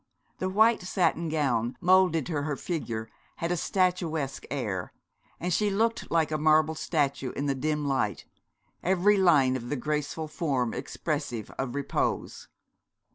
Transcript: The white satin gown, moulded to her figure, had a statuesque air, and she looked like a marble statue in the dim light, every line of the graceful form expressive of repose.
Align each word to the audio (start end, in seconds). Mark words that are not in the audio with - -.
The 0.39 0.49
white 0.49 0.81
satin 0.81 1.29
gown, 1.29 1.77
moulded 1.79 2.25
to 2.25 2.41
her 2.41 2.55
figure, 2.55 3.07
had 3.35 3.51
a 3.51 3.55
statuesque 3.55 4.45
air, 4.49 4.93
and 5.39 5.53
she 5.53 5.69
looked 5.69 6.09
like 6.09 6.31
a 6.31 6.39
marble 6.39 6.73
statue 6.73 7.33
in 7.33 7.45
the 7.45 7.53
dim 7.53 7.87
light, 7.87 8.25
every 8.81 9.17
line 9.17 9.55
of 9.55 9.69
the 9.69 9.75
graceful 9.75 10.27
form 10.27 10.73
expressive 10.73 11.51
of 11.59 11.75
repose. 11.75 12.47